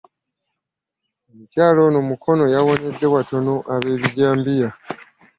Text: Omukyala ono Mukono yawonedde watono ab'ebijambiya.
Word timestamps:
Omukyala 1.29 1.79
ono 1.87 1.99
Mukono 2.09 2.43
yawonedde 2.53 3.07
watono 3.13 3.53
ab'ebijambiya. 3.73 4.69